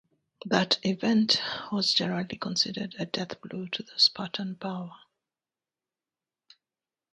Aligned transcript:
That 0.47 0.79
event 0.83 1.39
was 1.71 1.93
generally 1.93 2.35
considered 2.35 2.95
a 2.97 3.05
deathblow 3.05 3.69
to 3.73 3.83
the 3.83 3.99
Spartan 3.99 4.55
power. 4.55 4.95